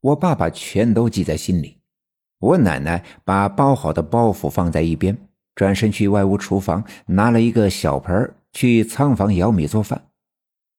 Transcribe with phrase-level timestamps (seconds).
[0.00, 1.78] 我爸爸全都记在心里。
[2.38, 5.16] 我奶奶把包好的包袱放在一边，
[5.54, 10.02] 转身去外屋厨房拿了一个小盆去仓房舀米做饭。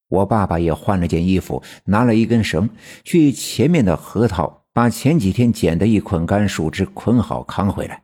[0.10, 2.70] 我爸爸也换了件衣服，拿了一根绳
[3.04, 8.04] 去前面的河套，把前几天捡的一捆干树枝捆好扛回来。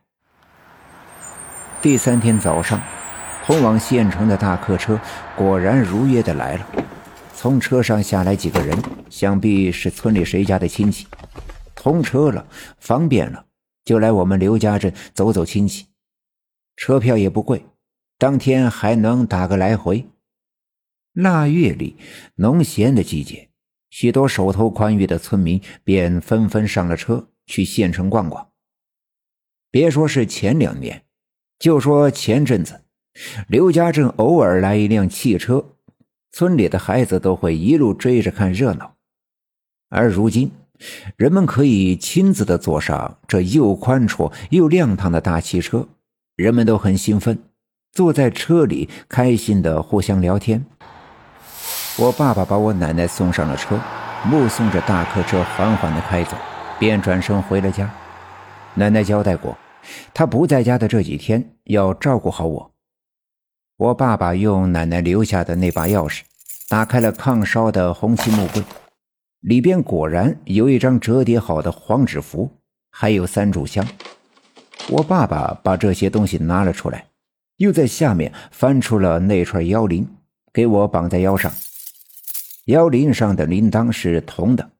[1.80, 2.80] 第三天早上。
[3.46, 4.98] 通往县城的大客车
[5.36, 6.66] 果然如约的来了，
[7.36, 8.78] 从车上下来几个人，
[9.10, 11.06] 想必是村里谁家的亲戚。
[11.74, 12.46] 通车了，
[12.78, 13.44] 方便了，
[13.84, 15.86] 就来我们刘家镇走走亲戚。
[16.76, 17.66] 车票也不贵，
[18.18, 20.06] 当天还能打个来回。
[21.12, 21.96] 腊月里，
[22.36, 23.50] 农闲的季节，
[23.90, 28.48] 许多手头宽裕的村民便纷纷上了车去县城逛逛。
[29.70, 31.04] 别说是前两年，
[31.58, 32.80] 就说前阵子。
[33.48, 35.73] 刘家镇偶尔来一辆汽车，
[36.36, 38.94] 村里的孩子都会一路追着看热闹。
[39.88, 40.50] 而如今，
[41.16, 45.86] 人们可以亲自的坐上这又宽绰又亮堂的大汽车，
[46.34, 47.38] 人们都很兴奋，
[47.92, 50.66] 坐在车里开心的互相聊天。
[51.96, 53.78] 我爸爸把我奶奶送上了车，
[54.24, 56.36] 目送着大客车缓缓的开走，
[56.80, 57.88] 便转身回了家。
[58.74, 59.56] 奶奶交代过，
[60.12, 62.73] 她不在家的这几天要照顾好我。
[63.76, 66.20] 我爸爸用奶奶留下的那把钥匙，
[66.68, 68.62] 打开了炕烧的红漆木柜，
[69.40, 72.48] 里边果然有一张折叠好的黄纸符，
[72.90, 73.84] 还有三炷香。
[74.88, 77.04] 我爸爸把这些东西拿了出来，
[77.56, 80.06] 又在下面翻出了那串腰铃，
[80.52, 81.50] 给我绑在腰上。
[82.66, 84.70] 腰铃上的铃铛是铜的，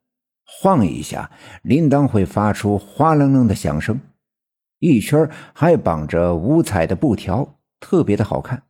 [0.44, 1.28] 晃一下，
[1.62, 4.00] 铃铛会发出哗楞楞的响声。
[4.78, 8.62] 一圈还绑着五彩的布条，特别的好看。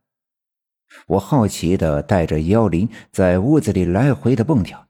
[1.07, 4.87] 我好奇地带着妖灵在屋子里来回的蹦跳，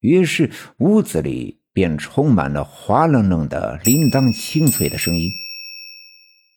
[0.00, 5.30] 于是屋子里便充满了滑楞楞的铃铛清脆的声音。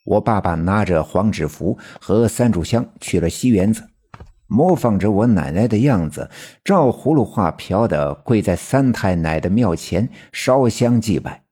[0.06, 3.90] 我爸爸拿着黄纸符和三炷香去了西园子，
[4.48, 6.32] 模仿着我奶奶的样子，
[6.64, 11.44] 照葫芦画瓢的跪在三太奶的庙前烧香祭拜。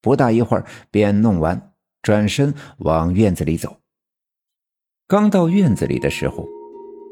[0.00, 3.78] 不大一会儿便弄完，转身往院子里走。
[5.06, 6.46] 刚到院子里的时候，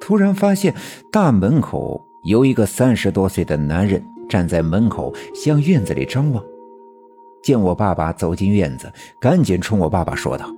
[0.02, 0.74] 突然发现
[1.12, 6.44] 大门口有一个三十多岁的男人站在门口，向院子里张望。
[7.40, 10.52] 见我爸爸走进院子，赶紧冲我爸爸说道：“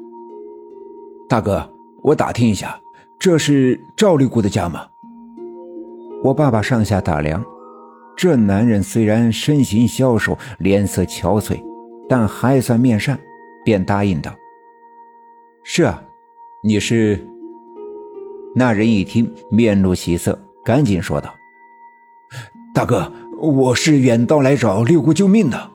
[1.28, 1.70] 大哥，
[2.02, 2.80] 我打听一下，
[3.18, 4.86] 这是赵立姑的家吗？”
[6.24, 7.44] 我爸爸上下打量，
[8.16, 11.62] 这男人虽然身形消瘦，脸色憔悴，
[12.08, 13.20] 但还算面善，
[13.62, 14.34] 便答应道
[15.62, 16.02] ：“是啊。”
[16.64, 17.28] 你是？
[18.56, 21.34] 那人一听，面露喜色，赶紧说道
[22.72, 25.70] ：“大哥，我是远道来找六姑救命的。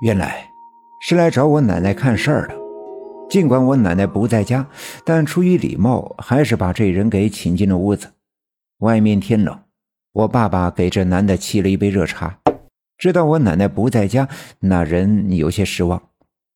[0.00, 0.50] 原来
[1.02, 2.54] 是来找我奶奶看事儿的。
[3.28, 4.66] 尽管我奶奶不在家，
[5.04, 8.08] 但出于礼貌，还是把这人给请进了屋子。
[8.78, 9.58] 外面天冷，
[10.14, 12.38] 我爸爸给这男的沏了一杯热茶。
[12.96, 14.26] 知道我奶奶不在家，
[14.60, 16.02] 那人有些失望。”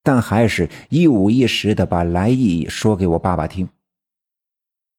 [0.03, 3.69] 但还是一五一十的把来意说给我爸爸听。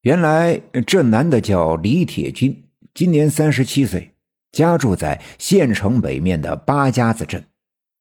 [0.07, 2.63] 原来这男的叫李铁军，
[2.94, 4.09] 今年三十七岁，
[4.53, 7.44] 家住在县城北面的八家子镇，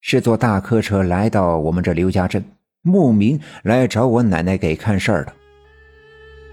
[0.03, 2.44] 是坐大客车来到我们这刘家镇，
[2.83, 5.33] 慕名来找我奶奶给看事儿的。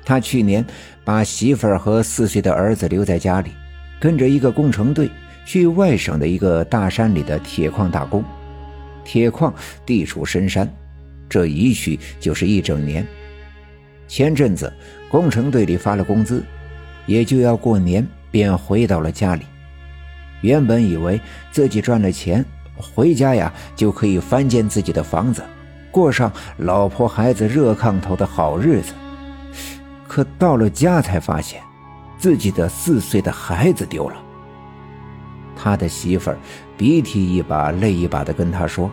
[0.04, 0.66] 他去年
[1.06, 3.52] 把媳妇儿和四岁的儿子留在家里，
[4.00, 5.08] 跟着一个工程队
[5.46, 8.26] 去外省的一个大山里的铁矿打工。
[9.06, 9.54] 铁矿
[9.86, 10.68] 地处深山，
[11.30, 13.06] 这一去就是一整年。
[14.14, 14.72] 前阵子
[15.10, 16.44] 工程队里发了工资，
[17.08, 19.44] 也就要过年，便回到了家里。
[20.42, 21.20] 原本以为
[21.52, 22.46] 自己赚了钱
[22.78, 25.42] 回家呀，就可以翻建自己的房子，
[25.90, 28.94] 过上老婆孩子热炕头的好日子。
[30.08, 31.60] 可到了家才发现，
[32.16, 34.16] 自己的四岁的孩子丢了。
[35.56, 36.38] 他的媳妇儿
[36.78, 38.92] 鼻涕一把泪一把的跟他说：“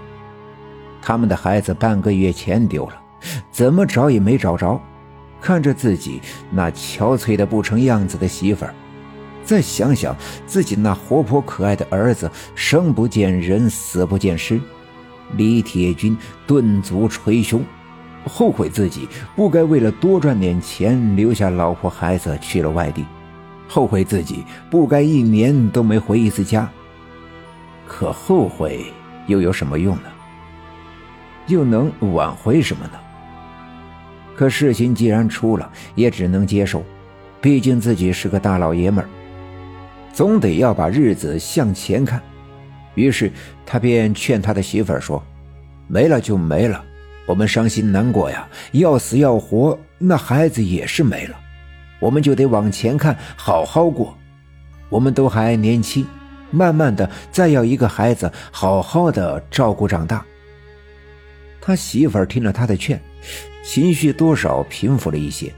[1.02, 2.94] 他们的孩子半个月前丢了，
[3.50, 4.80] 怎么找也没找着。
[5.40, 6.20] 看着自己
[6.50, 8.74] 那憔悴的不成样子的媳妇儿，
[9.42, 10.16] 再想想
[10.46, 14.60] 自己那活泼可爱的儿子，生不见人，死不见尸。”
[15.36, 16.16] 李铁军
[16.46, 17.64] 顿足捶胸，
[18.26, 23.04] 后悔自己不该为了多赚点钱，留下老婆孩子去了外地。
[23.68, 26.68] 后悔自己不该一年都没回一次家，
[27.86, 28.92] 可后悔
[29.28, 30.10] 又有什么用呢？
[31.46, 32.92] 又能挽回什么呢？
[34.40, 36.82] 可事情既然出了，也只能接受，
[37.42, 39.08] 毕竟自己是个大老爷们儿，
[40.14, 42.22] 总得要把日子向前看。
[42.94, 43.30] 于是
[43.66, 45.22] 他便劝他的媳妇儿说
[45.88, 46.82] ：“没了就没了，
[47.26, 51.36] 我们伤心难过呀，要死要活，那孩子也是没了，
[51.98, 54.16] 我们就得往前看，好好过。
[54.88, 56.06] 我们都还年轻，
[56.50, 60.24] 慢慢的再要一个孩子，好好的照顾长大。”
[61.60, 62.98] 他媳妇儿听了他的劝，
[63.62, 65.52] 情绪多少平复了一些。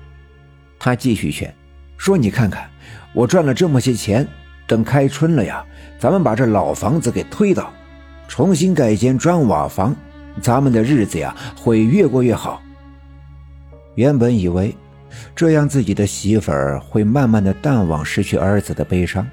[0.78, 1.54] 他继续劝
[1.96, 2.68] 说：“你看看，
[3.12, 4.26] 我赚了这么些钱，
[4.66, 5.64] 等开春了呀，
[5.98, 7.72] 咱们把这老房子给推倒，
[8.26, 9.94] 重新盖间砖瓦房，
[10.40, 12.60] 咱们的日子呀会越过越好。”
[13.94, 14.74] 原本以为
[15.36, 19.24] 这样自己的媳妇儿会慢慢的淡忘失去儿子的悲伤，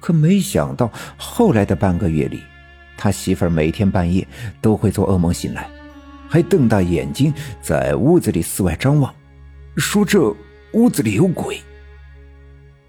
[0.00, 2.42] 可没想到后来的半个月里，
[2.98, 4.26] 他媳妇儿每天半夜
[4.60, 5.66] 都会做噩梦醒来。
[6.28, 9.12] 还瞪大眼睛在屋子里四外张望，
[9.76, 10.34] 说：“这
[10.72, 11.58] 屋子里有鬼。”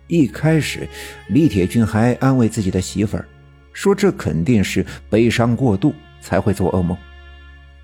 [0.07, 0.87] 一开始，
[1.29, 3.25] 李铁军还安慰自己的媳妇儿，
[3.71, 6.97] 说：“这肯定是悲伤过度才会做噩梦。”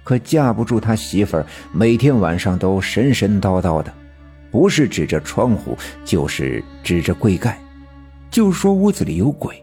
[0.04, 3.92] 可架不住他媳妇儿每天晚上都神神叨叨的，
[4.52, 7.60] 不是指着窗户，就是指着柜盖，
[8.30, 9.56] 就说屋子里有鬼，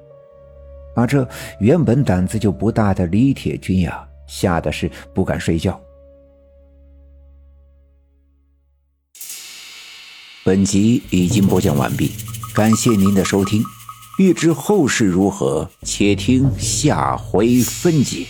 [0.95, 1.29] 把这
[1.61, 4.05] 原本胆子就不大的李铁军呀。
[4.27, 5.81] 吓得是不敢睡觉。
[10.45, 12.11] 本集已经播讲完毕，
[12.55, 13.63] 感谢您的收听。
[14.19, 18.27] 欲知后事如何，且听下回分解。